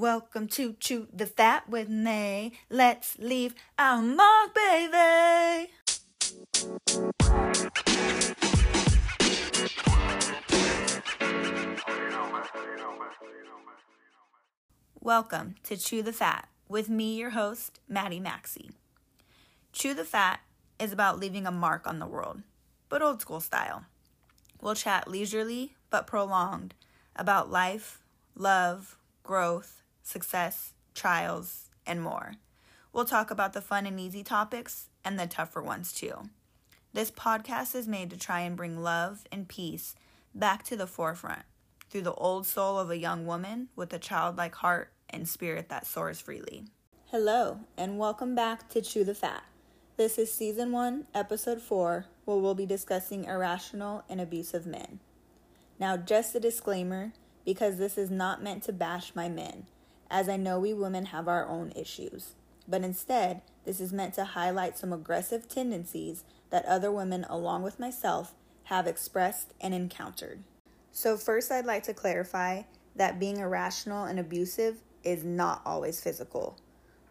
Welcome 0.00 0.48
to 0.52 0.72
Chew 0.80 1.08
the 1.12 1.26
Fat 1.26 1.68
with 1.68 1.90
Nay. 1.90 2.52
Let's 2.70 3.18
leave 3.18 3.54
our 3.78 4.00
mark, 4.00 4.54
baby. 4.54 5.70
Welcome 14.98 15.56
to 15.64 15.76
Chew 15.76 16.00
the 16.00 16.14
Fat 16.14 16.48
with 16.66 16.88
me, 16.88 17.16
your 17.16 17.30
host, 17.30 17.78
Maddie 17.86 18.20
Maxey. 18.20 18.70
Chew 19.74 19.92
the 19.92 20.06
Fat 20.06 20.40
is 20.78 20.94
about 20.94 21.18
leaving 21.18 21.46
a 21.46 21.50
mark 21.52 21.86
on 21.86 21.98
the 21.98 22.06
world, 22.06 22.40
but 22.88 23.02
old 23.02 23.20
school 23.20 23.40
style. 23.40 23.84
We'll 24.62 24.74
chat 24.74 25.06
leisurely 25.06 25.74
but 25.90 26.06
prolonged 26.06 26.72
about 27.14 27.50
life, 27.50 28.00
love, 28.34 28.96
growth, 29.22 29.79
success, 30.10 30.74
trials, 30.94 31.70
and 31.86 32.02
more. 32.02 32.34
We'll 32.92 33.04
talk 33.04 33.30
about 33.30 33.52
the 33.52 33.60
fun 33.60 33.86
and 33.86 34.00
easy 34.00 34.24
topics 34.24 34.88
and 35.04 35.18
the 35.18 35.26
tougher 35.26 35.62
ones 35.62 35.92
too. 35.92 36.28
This 36.92 37.10
podcast 37.10 37.76
is 37.76 37.86
made 37.86 38.10
to 38.10 38.18
try 38.18 38.40
and 38.40 38.56
bring 38.56 38.82
love 38.82 39.24
and 39.30 39.48
peace 39.48 39.94
back 40.34 40.64
to 40.64 40.76
the 40.76 40.88
forefront 40.88 41.42
through 41.88 42.02
the 42.02 42.14
old 42.14 42.46
soul 42.46 42.78
of 42.78 42.90
a 42.90 42.98
young 42.98 43.26
woman 43.26 43.68
with 43.76 43.92
a 43.92 43.98
childlike 43.98 44.56
heart 44.56 44.92
and 45.08 45.28
spirit 45.28 45.68
that 45.68 45.86
soars 45.86 46.20
freely. 46.20 46.64
Hello, 47.06 47.60
and 47.76 47.98
welcome 47.98 48.34
back 48.34 48.68
to 48.70 48.82
Chew 48.82 49.04
the 49.04 49.14
Fat. 49.14 49.44
This 49.96 50.18
is 50.18 50.32
season 50.32 50.72
one, 50.72 51.06
episode 51.14 51.60
four, 51.60 52.06
where 52.24 52.36
we'll 52.36 52.54
be 52.54 52.66
discussing 52.66 53.24
irrational 53.24 54.04
and 54.08 54.20
abusive 54.20 54.66
men. 54.66 54.98
Now, 55.78 55.96
just 55.96 56.34
a 56.34 56.40
disclaimer 56.40 57.12
because 57.44 57.78
this 57.78 57.96
is 57.96 58.10
not 58.10 58.42
meant 58.42 58.62
to 58.64 58.72
bash 58.72 59.14
my 59.14 59.28
men, 59.28 59.66
as 60.10 60.28
I 60.28 60.36
know 60.36 60.58
we 60.58 60.74
women 60.74 61.06
have 61.06 61.28
our 61.28 61.46
own 61.46 61.72
issues. 61.76 62.34
But 62.66 62.82
instead, 62.82 63.42
this 63.64 63.80
is 63.80 63.92
meant 63.92 64.14
to 64.14 64.24
highlight 64.24 64.78
some 64.78 64.92
aggressive 64.92 65.48
tendencies 65.48 66.24
that 66.50 66.64
other 66.66 66.90
women, 66.90 67.24
along 67.28 67.62
with 67.62 67.80
myself, 67.80 68.34
have 68.64 68.86
expressed 68.86 69.54
and 69.60 69.74
encountered. 69.74 70.42
So, 70.92 71.16
first, 71.16 71.50
I'd 71.50 71.66
like 71.66 71.84
to 71.84 71.94
clarify 71.94 72.62
that 72.96 73.20
being 73.20 73.38
irrational 73.38 74.04
and 74.04 74.18
abusive 74.18 74.78
is 75.02 75.24
not 75.24 75.62
always 75.64 76.00
physical. 76.00 76.58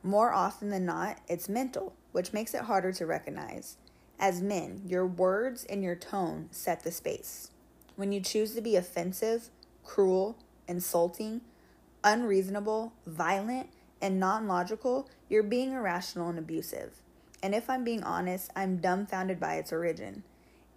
More 0.03 0.33
often 0.33 0.69
than 0.69 0.85
not, 0.85 1.19
it's 1.27 1.49
mental, 1.49 1.95
which 2.11 2.33
makes 2.33 2.53
it 2.53 2.61
harder 2.61 2.91
to 2.93 3.05
recognize. 3.05 3.77
As 4.19 4.41
men, 4.41 4.81
your 4.85 5.05
words 5.05 5.65
and 5.65 5.83
your 5.83 5.95
tone 5.95 6.47
set 6.51 6.83
the 6.83 6.91
space. 6.91 7.51
When 7.95 8.11
you 8.11 8.21
choose 8.21 8.53
to 8.55 8.61
be 8.61 8.75
offensive, 8.75 9.49
cruel, 9.83 10.37
insulting, 10.67 11.41
unreasonable, 12.03 12.93
violent, 13.05 13.69
and 14.01 14.19
non 14.19 14.47
logical, 14.47 15.09
you're 15.27 15.43
being 15.43 15.73
irrational 15.73 16.29
and 16.29 16.39
abusive. 16.39 16.93
And 17.41 17.55
if 17.55 17.69
I'm 17.69 17.83
being 17.83 18.03
honest, 18.03 18.51
I'm 18.55 18.77
dumbfounded 18.77 19.39
by 19.39 19.55
its 19.55 19.71
origin. 19.71 20.23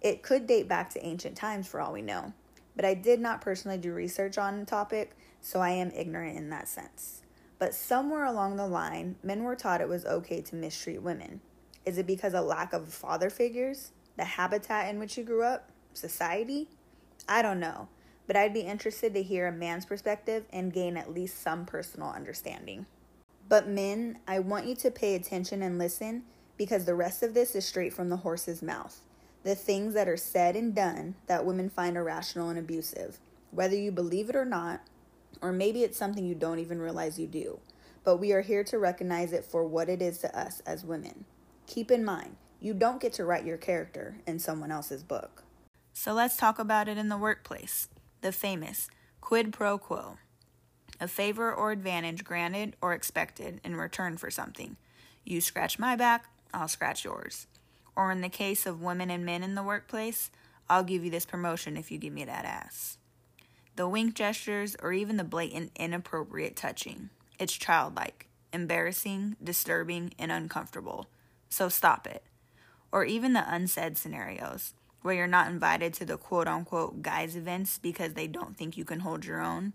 It 0.01 0.23
could 0.23 0.47
date 0.47 0.67
back 0.67 0.89
to 0.91 1.05
ancient 1.05 1.35
times 1.35 1.67
for 1.67 1.79
all 1.79 1.93
we 1.93 2.01
know, 2.01 2.33
but 2.75 2.85
I 2.85 2.93
did 2.93 3.19
not 3.19 3.41
personally 3.41 3.77
do 3.77 3.93
research 3.93 4.37
on 4.37 4.59
the 4.59 4.65
topic, 4.65 5.15
so 5.41 5.59
I 5.59 5.71
am 5.71 5.91
ignorant 5.91 6.37
in 6.37 6.49
that 6.49 6.67
sense. 6.67 7.21
But 7.59 7.73
somewhere 7.73 8.25
along 8.25 8.57
the 8.57 8.67
line, 8.67 9.15
men 9.23 9.43
were 9.43 9.55
taught 9.55 9.81
it 9.81 9.87
was 9.87 10.05
okay 10.05 10.41
to 10.41 10.55
mistreat 10.55 11.01
women. 11.01 11.39
Is 11.85 11.97
it 11.97 12.07
because 12.07 12.33
of 12.33 12.45
lack 12.45 12.73
of 12.73 12.89
father 12.89 13.29
figures? 13.29 13.91
The 14.17 14.25
habitat 14.25 14.89
in 14.89 14.99
which 14.99 15.17
you 15.17 15.23
grew 15.23 15.43
up? 15.43 15.69
Society? 15.93 16.67
I 17.27 17.41
don't 17.41 17.59
know 17.59 17.87
but 18.27 18.35
I'd 18.35 18.53
be 18.53 18.61
interested 18.61 19.13
to 19.13 19.23
hear 19.23 19.47
a 19.47 19.51
man's 19.51 19.85
perspective 19.85 20.45
and 20.51 20.73
gain 20.73 20.97
at 20.97 21.13
least 21.13 21.41
some 21.41 21.65
personal 21.65 22.09
understanding. 22.09 22.85
But, 23.49 23.67
men, 23.67 24.19
I 24.27 24.39
want 24.39 24.65
you 24.65 24.75
to 24.75 24.91
pay 24.91 25.15
attention 25.15 25.61
and 25.61 25.77
listen 25.77 26.23
because 26.57 26.85
the 26.85 26.95
rest 26.95 27.23
of 27.23 27.33
this 27.33 27.55
is 27.55 27.65
straight 27.65 27.93
from 27.93 28.09
the 28.09 28.17
horse's 28.17 28.61
mouth. 28.61 29.01
The 29.43 29.55
things 29.55 29.93
that 29.93 30.07
are 30.07 30.17
said 30.17 30.55
and 30.55 30.73
done 30.73 31.15
that 31.27 31.45
women 31.45 31.69
find 31.69 31.97
irrational 31.97 32.49
and 32.49 32.57
abusive, 32.57 33.19
whether 33.51 33.75
you 33.75 33.91
believe 33.91 34.29
it 34.29 34.35
or 34.35 34.45
not, 34.45 34.81
or 35.41 35.51
maybe 35.51 35.83
it's 35.83 35.97
something 35.97 36.25
you 36.25 36.35
don't 36.35 36.59
even 36.59 36.79
realize 36.79 37.19
you 37.19 37.27
do. 37.27 37.59
But 38.05 38.17
we 38.17 38.31
are 38.31 38.41
here 38.41 38.63
to 38.65 38.77
recognize 38.77 39.33
it 39.33 39.43
for 39.43 39.65
what 39.65 39.89
it 39.89 40.01
is 40.01 40.19
to 40.19 40.37
us 40.37 40.61
as 40.65 40.85
women. 40.85 41.25
Keep 41.67 41.91
in 41.91 42.05
mind, 42.05 42.37
you 42.61 42.73
don't 42.73 43.01
get 43.01 43.11
to 43.13 43.25
write 43.25 43.45
your 43.45 43.57
character 43.57 44.15
in 44.25 44.39
someone 44.39 44.71
else's 44.71 45.03
book. 45.03 45.43
So 45.91 46.13
let's 46.13 46.37
talk 46.37 46.59
about 46.59 46.87
it 46.87 46.97
in 46.97 47.09
the 47.09 47.17
workplace 47.17 47.89
the 48.23 48.31
famous 48.31 48.87
quid 49.19 49.51
pro 49.51 49.77
quo, 49.77 50.17
a 50.99 51.09
favor 51.09 51.53
or 51.53 51.71
advantage 51.71 52.23
granted 52.23 52.73
or 52.81 52.93
expected 52.93 53.59
in 53.65 53.75
return 53.75 54.15
for 54.15 54.31
something. 54.31 54.77
You 55.25 55.41
scratch 55.41 55.77
my 55.77 55.97
back, 55.97 56.25
I'll 56.53 56.69
scratch 56.69 57.03
yours. 57.03 57.47
Or 57.97 58.11
in 58.11 58.21
the 58.21 58.29
case 58.29 58.65
of 58.65 58.81
women 58.81 59.11
and 59.11 59.25
men 59.25 59.43
in 59.43 59.55
the 59.55 59.61
workplace, 59.61 60.31
I'll 60.69 60.85
give 60.85 61.03
you 61.03 61.11
this 61.11 61.25
promotion 61.25 61.75
if 61.75 61.91
you 61.91 61.97
give 61.97 62.13
me 62.13 62.23
that 62.23 62.45
ass. 62.45 62.97
The 63.75 63.89
wink 63.89 64.15
gestures 64.15 64.77
or 64.81 64.93
even 64.93 65.17
the 65.17 65.25
blatant 65.25 65.71
inappropriate 65.75 66.55
touching. 66.55 67.09
It's 67.37 67.53
childlike, 67.53 68.27
embarrassing, 68.53 69.35
disturbing, 69.43 70.13
and 70.17 70.31
uncomfortable. 70.31 71.07
So 71.49 71.67
stop 71.67 72.07
it. 72.07 72.23
Or 72.89 73.03
even 73.03 73.33
the 73.33 73.43
unsaid 73.45 73.97
scenarios 73.97 74.73
where 75.03 75.13
you're 75.13 75.27
not 75.27 75.49
invited 75.51 75.93
to 75.93 76.05
the 76.05 76.17
quote 76.17 76.47
unquote 76.47 77.03
guys' 77.03 77.35
events 77.35 77.77
because 77.77 78.13
they 78.13 78.25
don't 78.25 78.57
think 78.57 78.75
you 78.75 78.85
can 78.85 79.01
hold 79.01 79.25
your 79.25 79.41
own. 79.41 79.73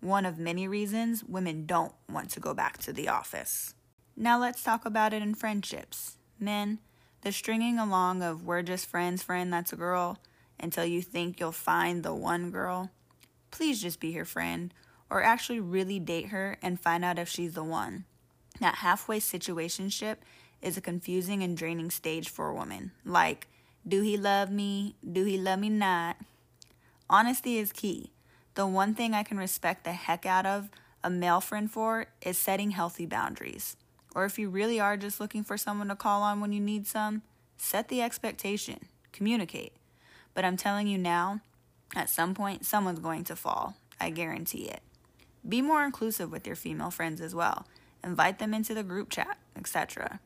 One 0.00 0.24
of 0.24 0.38
many 0.38 0.68
reasons 0.68 1.24
women 1.24 1.66
don't 1.66 1.94
want 2.08 2.30
to 2.30 2.40
go 2.40 2.54
back 2.54 2.78
to 2.78 2.92
the 2.92 3.08
office. 3.08 3.74
Now 4.16 4.38
let's 4.38 4.62
talk 4.62 4.84
about 4.84 5.12
it 5.12 5.22
in 5.22 5.34
friendships. 5.34 6.18
Men, 6.38 6.78
the 7.22 7.32
stringing 7.32 7.78
along 7.78 8.22
of 8.22 8.44
we're 8.44 8.62
just 8.62 8.86
friends, 8.86 9.22
friend, 9.22 9.52
that's 9.52 9.72
a 9.72 9.76
girl, 9.76 10.18
until 10.60 10.84
you 10.84 11.02
think 11.02 11.40
you'll 11.40 11.50
find 11.50 12.02
the 12.02 12.14
one 12.14 12.50
girl. 12.50 12.90
Please 13.50 13.82
just 13.82 13.98
be 13.98 14.12
her 14.12 14.24
friend, 14.24 14.72
or 15.10 15.22
actually 15.22 15.60
really 15.60 15.98
date 15.98 16.28
her 16.28 16.58
and 16.62 16.78
find 16.78 17.04
out 17.04 17.18
if 17.18 17.28
she's 17.28 17.54
the 17.54 17.64
one. 17.64 18.04
That 18.60 18.76
halfway 18.76 19.20
situationship 19.20 20.16
is 20.60 20.76
a 20.76 20.82
confusing 20.82 21.42
and 21.42 21.56
draining 21.56 21.90
stage 21.90 22.28
for 22.28 22.48
a 22.48 22.54
woman. 22.54 22.92
Like, 23.04 23.48
do 23.88 24.02
he 24.02 24.18
love 24.18 24.50
me? 24.50 24.96
Do 25.10 25.24
he 25.24 25.38
love 25.38 25.58
me 25.60 25.70
not? 25.70 26.18
Honesty 27.08 27.56
is 27.56 27.72
key. 27.72 28.10
The 28.54 28.66
one 28.66 28.94
thing 28.94 29.14
I 29.14 29.22
can 29.22 29.38
respect 29.38 29.84
the 29.84 29.92
heck 29.92 30.26
out 30.26 30.44
of 30.44 30.68
a 31.02 31.08
male 31.08 31.40
friend 31.40 31.70
for 31.70 32.06
is 32.20 32.36
setting 32.36 32.72
healthy 32.72 33.06
boundaries. 33.06 33.76
Or 34.14 34.26
if 34.26 34.38
you 34.38 34.50
really 34.50 34.78
are 34.78 34.96
just 34.96 35.20
looking 35.20 35.42
for 35.42 35.56
someone 35.56 35.88
to 35.88 35.96
call 35.96 36.22
on 36.22 36.40
when 36.40 36.52
you 36.52 36.60
need 36.60 36.86
some, 36.86 37.22
set 37.56 37.88
the 37.88 38.02
expectation, 38.02 38.88
communicate. 39.12 39.72
But 40.34 40.44
I'm 40.44 40.56
telling 40.56 40.86
you 40.86 40.98
now, 40.98 41.40
at 41.96 42.10
some 42.10 42.34
point, 42.34 42.66
someone's 42.66 43.00
going 43.00 43.24
to 43.24 43.36
fall. 43.36 43.76
I 43.98 44.10
guarantee 44.10 44.68
it. 44.68 44.82
Be 45.48 45.62
more 45.62 45.84
inclusive 45.84 46.30
with 46.30 46.46
your 46.46 46.56
female 46.56 46.90
friends 46.90 47.20
as 47.20 47.34
well. 47.34 47.66
Invite 48.04 48.38
them 48.38 48.52
into 48.52 48.74
the 48.74 48.82
group 48.82 49.08
chat, 49.08 49.38
etc. 49.56 50.20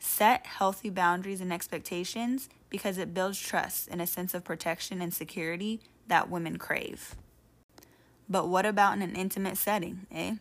Set 0.00 0.46
healthy 0.46 0.88
boundaries 0.88 1.42
and 1.42 1.52
expectations 1.52 2.48
because 2.70 2.96
it 2.96 3.12
builds 3.12 3.38
trust 3.38 3.86
and 3.90 4.00
a 4.00 4.06
sense 4.06 4.32
of 4.32 4.42
protection 4.42 5.02
and 5.02 5.12
security 5.12 5.80
that 6.08 6.30
women 6.30 6.56
crave. 6.56 7.14
But 8.28 8.48
what 8.48 8.64
about 8.64 8.96
in 8.96 9.02
an 9.02 9.14
intimate 9.14 9.58
setting, 9.58 10.06
eh? 10.10 10.36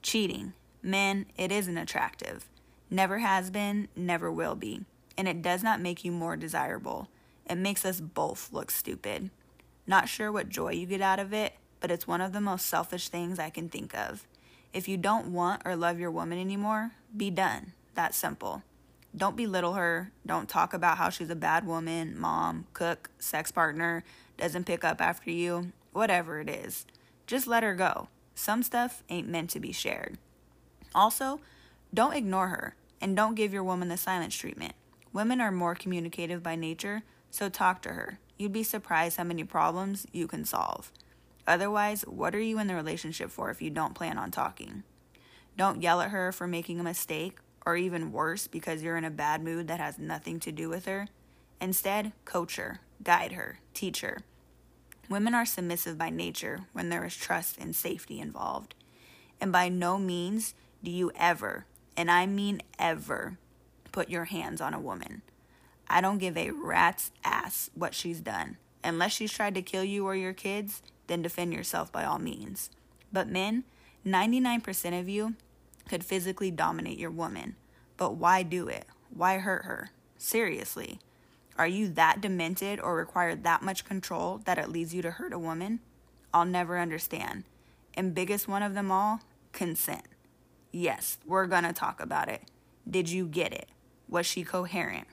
Cheating. 0.00 0.54
Men, 0.82 1.26
it 1.36 1.52
isn't 1.52 1.76
attractive. 1.76 2.48
Never 2.90 3.18
has 3.18 3.50
been, 3.50 3.88
never 3.94 4.32
will 4.32 4.54
be. 4.54 4.84
And 5.18 5.28
it 5.28 5.42
does 5.42 5.62
not 5.62 5.80
make 5.80 6.04
you 6.04 6.10
more 6.10 6.36
desirable. 6.36 7.08
It 7.48 7.58
makes 7.58 7.84
us 7.84 8.00
both 8.00 8.52
look 8.52 8.70
stupid. 8.70 9.30
Not 9.86 10.08
sure 10.08 10.32
what 10.32 10.48
joy 10.48 10.72
you 10.72 10.86
get 10.86 11.02
out 11.02 11.18
of 11.18 11.34
it, 11.34 11.54
but 11.80 11.90
it's 11.90 12.06
one 12.06 12.22
of 12.22 12.32
the 12.32 12.40
most 12.40 12.66
selfish 12.66 13.08
things 13.08 13.38
I 13.38 13.50
can 13.50 13.68
think 13.68 13.94
of. 13.94 14.26
If 14.72 14.88
you 14.88 14.96
don't 14.96 15.32
want 15.32 15.62
or 15.66 15.76
love 15.76 15.98
your 15.98 16.10
woman 16.10 16.38
anymore, 16.38 16.92
be 17.14 17.30
done. 17.30 17.72
That's 17.94 18.16
simple. 18.16 18.62
Don't 19.14 19.36
belittle 19.36 19.74
her. 19.74 20.10
Don't 20.24 20.48
talk 20.48 20.72
about 20.72 20.96
how 20.96 21.10
she's 21.10 21.30
a 21.30 21.36
bad 21.36 21.66
woman, 21.66 22.18
mom, 22.18 22.66
cook, 22.72 23.10
sex 23.18 23.50
partner, 23.50 24.04
doesn't 24.38 24.64
pick 24.64 24.84
up 24.84 25.00
after 25.00 25.30
you, 25.30 25.72
whatever 25.92 26.40
it 26.40 26.48
is. 26.48 26.86
Just 27.26 27.46
let 27.46 27.62
her 27.62 27.74
go. 27.74 28.08
Some 28.34 28.62
stuff 28.62 29.02
ain't 29.10 29.28
meant 29.28 29.50
to 29.50 29.60
be 29.60 29.72
shared. 29.72 30.16
Also, 30.94 31.40
don't 31.92 32.14
ignore 32.14 32.48
her 32.48 32.74
and 33.00 33.14
don't 33.14 33.34
give 33.34 33.52
your 33.52 33.64
woman 33.64 33.88
the 33.88 33.96
silence 33.96 34.34
treatment. 34.34 34.72
Women 35.12 35.40
are 35.40 35.52
more 35.52 35.74
communicative 35.74 36.42
by 36.42 36.56
nature, 36.56 37.02
so 37.30 37.48
talk 37.48 37.82
to 37.82 37.90
her. 37.90 38.18
You'd 38.38 38.52
be 38.52 38.62
surprised 38.62 39.18
how 39.18 39.24
many 39.24 39.44
problems 39.44 40.06
you 40.12 40.26
can 40.26 40.46
solve. 40.46 40.90
Otherwise, 41.46 42.02
what 42.02 42.34
are 42.34 42.40
you 42.40 42.58
in 42.58 42.66
the 42.66 42.74
relationship 42.74 43.30
for 43.30 43.50
if 43.50 43.60
you 43.60 43.68
don't 43.68 43.94
plan 43.94 44.16
on 44.16 44.30
talking? 44.30 44.84
Don't 45.56 45.82
yell 45.82 46.00
at 46.00 46.10
her 46.10 46.32
for 46.32 46.46
making 46.46 46.80
a 46.80 46.84
mistake 46.84 47.38
or 47.64 47.76
even 47.76 48.12
worse 48.12 48.46
because 48.46 48.82
you're 48.82 48.96
in 48.96 49.04
a 49.04 49.10
bad 49.10 49.42
mood 49.42 49.68
that 49.68 49.80
has 49.80 49.98
nothing 49.98 50.40
to 50.40 50.52
do 50.52 50.68
with 50.68 50.86
her. 50.86 51.08
Instead, 51.60 52.12
coach 52.24 52.56
her, 52.56 52.80
guide 53.02 53.32
her, 53.32 53.60
teach 53.74 54.00
her. 54.00 54.18
Women 55.08 55.34
are 55.34 55.46
submissive 55.46 55.98
by 55.98 56.10
nature 56.10 56.60
when 56.72 56.88
there 56.88 57.04
is 57.04 57.16
trust 57.16 57.58
and 57.58 57.74
safety 57.74 58.20
involved. 58.20 58.74
And 59.40 59.52
by 59.52 59.68
no 59.68 59.98
means 59.98 60.54
do 60.82 60.90
you 60.90 61.12
ever, 61.16 61.66
and 61.96 62.10
I 62.10 62.26
mean 62.26 62.62
ever, 62.78 63.38
put 63.92 64.08
your 64.08 64.24
hands 64.24 64.60
on 64.60 64.74
a 64.74 64.80
woman. 64.80 65.22
I 65.88 66.00
don't 66.00 66.18
give 66.18 66.36
a 66.36 66.50
rat's 66.50 67.10
ass 67.24 67.70
what 67.74 67.94
she's 67.94 68.20
done. 68.20 68.56
Unless 68.82 69.12
she's 69.12 69.32
tried 69.32 69.54
to 69.54 69.62
kill 69.62 69.84
you 69.84 70.06
or 70.06 70.16
your 70.16 70.32
kids, 70.32 70.82
then 71.06 71.22
defend 71.22 71.52
yourself 71.52 71.92
by 71.92 72.04
all 72.04 72.18
means. 72.18 72.70
But 73.12 73.28
men, 73.28 73.64
99% 74.06 74.98
of 74.98 75.08
you 75.08 75.34
could 75.88 76.04
physically 76.04 76.50
dominate 76.50 76.98
your 76.98 77.10
woman. 77.10 77.56
But 77.96 78.16
why 78.16 78.42
do 78.42 78.68
it? 78.68 78.86
Why 79.10 79.38
hurt 79.38 79.64
her? 79.64 79.90
Seriously. 80.18 81.00
Are 81.58 81.66
you 81.66 81.88
that 81.90 82.20
demented 82.20 82.80
or 82.80 82.96
require 82.96 83.34
that 83.34 83.62
much 83.62 83.84
control 83.84 84.40
that 84.46 84.58
it 84.58 84.70
leads 84.70 84.94
you 84.94 85.02
to 85.02 85.10
hurt 85.12 85.32
a 85.32 85.38
woman? 85.38 85.80
I'll 86.32 86.46
never 86.46 86.78
understand. 86.78 87.44
And 87.94 88.14
biggest 88.14 88.48
one 88.48 88.62
of 88.62 88.74
them 88.74 88.90
all, 88.90 89.20
consent. 89.52 90.06
Yes, 90.70 91.18
we're 91.26 91.46
gonna 91.46 91.74
talk 91.74 92.00
about 92.00 92.28
it. 92.28 92.42
Did 92.88 93.10
you 93.10 93.26
get 93.26 93.52
it? 93.52 93.68
Was 94.08 94.24
she 94.24 94.44
coherent? 94.44 95.06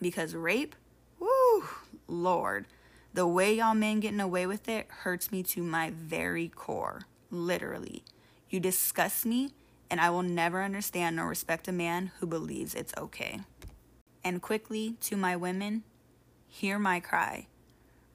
Because 0.00 0.34
rape, 0.34 0.76
woo, 1.18 1.64
Lord, 2.06 2.66
the 3.14 3.26
way 3.26 3.54
y'all 3.54 3.74
men 3.74 4.00
getting 4.00 4.20
away 4.20 4.46
with 4.46 4.68
it 4.68 4.86
hurts 4.88 5.32
me 5.32 5.42
to 5.44 5.62
my 5.62 5.90
very 5.90 6.48
core. 6.48 7.02
Literally. 7.30 8.04
You 8.50 8.60
disgust 8.60 9.24
me, 9.24 9.52
and 9.92 10.00
I 10.00 10.08
will 10.08 10.22
never 10.22 10.62
understand 10.62 11.16
nor 11.16 11.28
respect 11.28 11.68
a 11.68 11.72
man 11.72 12.12
who 12.18 12.26
believes 12.26 12.74
it's 12.74 12.94
okay. 12.96 13.40
And 14.24 14.40
quickly, 14.40 14.96
to 15.02 15.18
my 15.18 15.36
women, 15.36 15.82
hear 16.48 16.78
my 16.78 16.98
cry. 16.98 17.48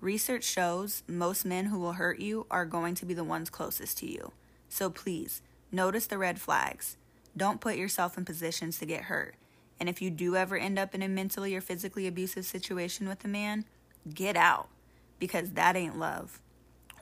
Research 0.01 0.43
shows 0.43 1.03
most 1.07 1.45
men 1.45 1.67
who 1.67 1.77
will 1.77 1.93
hurt 1.93 2.19
you 2.19 2.47
are 2.49 2.65
going 2.65 2.95
to 2.95 3.05
be 3.05 3.13
the 3.13 3.23
ones 3.23 3.51
closest 3.51 3.99
to 3.99 4.11
you. 4.11 4.31
So 4.67 4.89
please, 4.89 5.43
notice 5.71 6.07
the 6.07 6.17
red 6.17 6.41
flags. 6.41 6.97
Don't 7.37 7.61
put 7.61 7.75
yourself 7.75 8.17
in 8.17 8.25
positions 8.25 8.79
to 8.79 8.87
get 8.87 9.03
hurt. 9.03 9.35
And 9.79 9.87
if 9.87 10.01
you 10.01 10.09
do 10.09 10.35
ever 10.35 10.57
end 10.57 10.79
up 10.79 10.95
in 10.95 11.03
a 11.03 11.07
mentally 11.07 11.55
or 11.55 11.61
physically 11.61 12.07
abusive 12.07 12.45
situation 12.45 13.07
with 13.07 13.23
a 13.23 13.27
man, 13.27 13.65
get 14.11 14.35
out 14.35 14.69
because 15.19 15.51
that 15.51 15.75
ain't 15.75 15.99
love. 15.99 16.41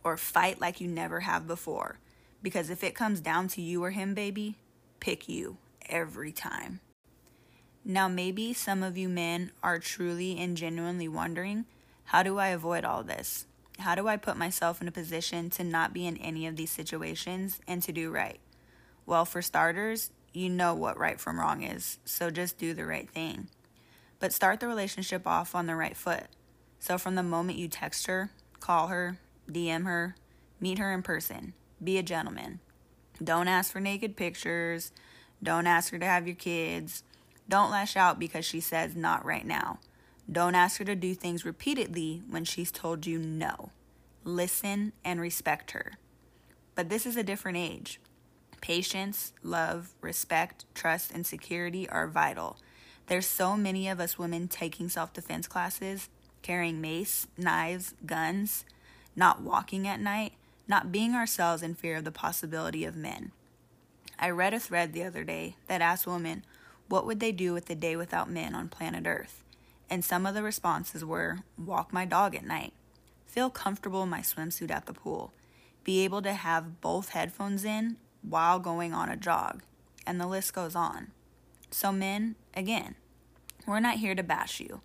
Or 0.04 0.18
fight 0.18 0.60
like 0.60 0.81
you 0.81 0.89
never 0.89 1.21
have 1.21 1.48
before. 1.48 2.00
Because 2.44 2.69
if 2.69 2.83
it 2.83 2.94
comes 2.94 3.21
down 3.21 3.48
to 3.50 3.62
you 3.62 3.81
or 3.81 3.92
him, 3.92 4.13
baby, 4.13 4.57
pick 5.00 5.27
you 5.30 5.57
every 5.88 6.31
time. 6.31 6.80
Now, 7.83 8.07
maybe 8.07 8.53
some 8.53 8.81
of 8.81 8.97
you 8.97 9.07
men 9.07 9.51
are 9.62 9.77
truly 9.77 10.39
and 10.39 10.57
genuinely 10.57 11.07
wondering 11.07 11.65
how 12.06 12.24
do 12.24 12.38
I 12.38 12.47
avoid 12.47 12.86
all 12.86 13.03
this? 13.03 13.45
How 13.80 13.95
do 13.95 14.07
I 14.07 14.18
put 14.18 14.38
myself 14.38 14.81
in 14.81 14.88
a 14.88 14.92
position 14.92 15.50
to 15.51 15.63
not 15.63 15.94
be 15.94 16.07
in 16.07 16.18
any 16.18 16.47
of 16.47 16.56
these 16.56 16.71
situations 16.71 17.59
and 17.68 17.83
to 17.83 17.92
do 17.92 18.12
right? 18.12 18.39
Well, 19.06 19.25
for 19.25 19.42
starters, 19.42 20.12
you 20.33 20.50
know 20.50 20.74
what 20.74 20.97
right 20.97 21.19
from 21.19 21.39
wrong 21.39 21.63
is, 21.63 22.00
so 22.06 22.30
just 22.30 22.57
do 22.57 22.74
the 22.74 22.86
right 22.86 23.09
thing. 23.09 23.50
But 24.19 24.33
start 24.33 24.59
the 24.59 24.68
relationship 24.68 25.27
off 25.27 25.56
on 25.56 25.68
the 25.68 25.75
right 25.75 25.95
foot. 25.95 26.25
So 26.80 26.97
from 26.97 27.15
the 27.15 27.24
moment 27.24 27.57
you 27.57 27.68
text 27.68 28.07
her, 28.07 28.31
call 28.59 28.88
her, 28.88 29.18
DM 29.50 29.86
her, 29.86 30.15
meet 30.59 30.77
her 30.77 30.94
in 30.94 31.03
person, 31.03 31.53
be 31.83 31.97
a 31.97 32.03
gentleman. 32.03 32.59
Don't 33.23 33.47
ask 33.47 33.71
for 33.71 33.79
naked 33.79 34.15
pictures. 34.15 34.91
Don't 35.41 35.67
ask 35.67 35.91
her 35.91 36.00
to 36.00 36.06
have 36.06 36.27
your 36.27 36.35
kids. 36.35 37.03
Don't 37.47 37.71
lash 37.71 37.95
out 37.95 38.19
because 38.19 38.45
she 38.45 38.59
says 38.59 38.95
not 38.95 39.25
right 39.25 39.45
now. 39.45 39.79
Don't 40.31 40.56
ask 40.56 40.79
her 40.79 40.85
to 40.85 40.95
do 40.95 41.13
things 41.13 41.45
repeatedly 41.45 42.23
when 42.29 42.45
she's 42.45 42.71
told 42.71 43.06
you 43.06 43.19
no. 43.19 43.69
Listen 44.23 44.91
and 45.03 45.21
respect 45.21 45.71
her. 45.71 45.94
But 46.73 46.89
this 46.89 47.06
is 47.06 47.15
a 47.15 47.23
different 47.23 47.57
age. 47.57 48.00
Patience, 48.59 49.33
love, 49.44 49.94
respect, 50.01 50.65
trust, 50.73 51.11
and 51.11 51.25
security 51.25 51.88
are 51.88 52.07
vital. 52.07 52.57
There's 53.07 53.27
so 53.27 53.56
many 53.56 53.88
of 53.88 54.00
us 54.00 54.18
women 54.18 54.47
taking 54.47 54.89
self 54.89 55.13
defense 55.13 55.47
classes, 55.47 56.09
carrying 56.41 56.81
mace, 56.81 57.27
knives, 57.38 57.94
guns, 58.06 58.65
not 59.15 59.41
walking 59.41 59.88
at 59.88 60.00
night, 60.00 60.33
not 60.67 60.91
being 60.91 61.13
ourselves 61.13 61.62
in 61.62 61.75
fear 61.75 61.97
of 61.97 62.03
the 62.03 62.12
possibility 62.12 62.85
of 62.85 62.95
men. 62.95 63.31
I 64.17 64.29
read 64.29 64.53
a 64.53 64.59
thread 64.59 64.94
the 64.94 65.03
other 65.03 65.23
day 65.23 65.56
that 65.67 65.81
asked 65.81 66.07
women 66.07 66.45
what 66.88 67.06
would 67.06 67.19
they 67.19 67.31
do 67.31 67.53
with 67.53 67.69
a 67.69 67.75
day 67.75 67.95
without 67.95 68.29
men 68.29 68.56
on 68.56 68.69
planet 68.69 69.06
Earth. 69.07 69.44
And 69.89 70.03
some 70.03 70.25
of 70.25 70.33
the 70.33 70.44
responses 70.44 71.03
were 71.03 71.39
walk 71.57 71.94
my 71.94 72.06
dog 72.06 72.35
at 72.35 72.45
night, 72.45 72.73
feel 73.25 73.50
comfortable 73.50 74.03
in 74.03 74.09
my 74.09 74.21
swimsuit 74.21 74.71
at 74.71 74.85
the 74.85 74.94
pool, 74.94 75.33
be 75.83 76.03
able 76.03 76.21
to 76.23 76.33
have 76.33 76.81
both 76.81 77.09
headphones 77.09 77.63
in 77.63 77.97
while 78.21 78.59
going 78.59 78.94
on 78.94 79.09
a 79.09 79.15
jog, 79.15 79.61
and 80.07 80.19
the 80.19 80.27
list 80.27 80.53
goes 80.53 80.75
on. 80.75 81.11
So, 81.69 81.91
men, 81.91 82.35
again, 82.56 82.95
we're 83.68 83.79
not 83.79 83.97
here 83.97 84.15
to 84.15 84.23
bash 84.23 84.59
you, 84.59 84.81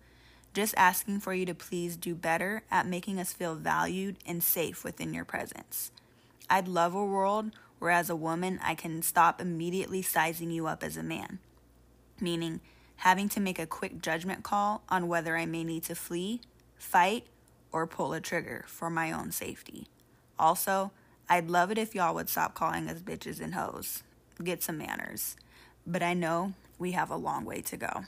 just 0.53 0.73
asking 0.77 1.19
for 1.19 1.33
you 1.33 1.45
to 1.45 1.55
please 1.55 1.95
do 1.95 2.13
better 2.13 2.63
at 2.69 2.87
making 2.87 3.19
us 3.19 3.33
feel 3.33 3.55
valued 3.55 4.17
and 4.25 4.43
safe 4.43 4.83
within 4.83 5.13
your 5.13 5.25
presence. 5.25 5.91
I'd 6.49 6.67
love 6.67 6.93
a 6.93 7.05
world 7.05 7.51
where, 7.79 7.91
as 7.91 8.09
a 8.09 8.15
woman, 8.15 8.59
I 8.61 8.75
can 8.75 9.01
stop 9.01 9.39
immediately 9.39 10.01
sizing 10.01 10.51
you 10.51 10.67
up 10.67 10.83
as 10.83 10.97
a 10.97 11.03
man, 11.03 11.39
meaning 12.19 12.59
having 12.97 13.29
to 13.29 13.39
make 13.39 13.57
a 13.57 13.65
quick 13.65 14.01
judgment 14.01 14.43
call 14.43 14.83
on 14.89 15.07
whether 15.07 15.37
I 15.37 15.45
may 15.45 15.63
need 15.63 15.83
to 15.85 15.95
flee, 15.95 16.41
fight, 16.75 17.25
or 17.71 17.87
pull 17.87 18.13
a 18.13 18.19
trigger 18.19 18.65
for 18.67 18.89
my 18.89 19.11
own 19.11 19.31
safety. 19.31 19.87
Also, 20.37 20.91
I'd 21.29 21.49
love 21.49 21.71
it 21.71 21.77
if 21.77 21.95
y'all 21.95 22.13
would 22.13 22.29
stop 22.29 22.53
calling 22.53 22.89
us 22.89 22.99
bitches 22.99 23.39
and 23.39 23.55
hoes. 23.55 24.03
Get 24.43 24.61
some 24.61 24.77
manners. 24.77 25.37
But 25.87 26.03
I 26.03 26.13
know 26.13 26.53
we 26.77 26.91
have 26.91 27.09
a 27.09 27.15
long 27.15 27.45
way 27.45 27.61
to 27.61 27.77
go. 27.77 28.03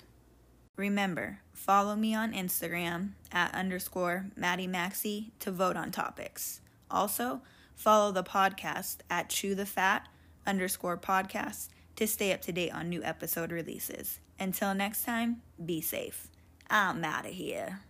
Remember, 0.76 1.40
follow 1.54 1.96
me 1.96 2.16
on 2.16 2.34
Instagram 2.34 3.12
at 3.32 3.54
underscore 3.54 4.26
Maddie 4.36 4.68
Maxi 4.68 5.30
to 5.40 5.52
vote 5.52 5.78
on 5.78 5.92
topics. 5.92 6.62
Also, 6.90 7.42
follow 7.76 8.12
the 8.12 8.24
podcast 8.24 8.98
at 9.10 9.30
Chew 9.30 9.54
the 9.54 9.68
Fat 9.68 10.08
underscore 10.48 10.98
podcast 10.98 11.70
to 11.96 12.08
stay 12.08 12.34
up 12.34 12.42
to 12.42 12.52
date 12.52 12.74
on 12.74 12.90
new 12.90 13.04
episode 13.04 13.52
releases. 13.52 14.20
Until 14.40 14.74
next 14.74 15.06
time, 15.06 15.42
be 15.64 15.80
safe. 15.80 16.28
I'm 16.70 17.04
out 17.04 17.26
of 17.26 17.32
here. 17.34 17.82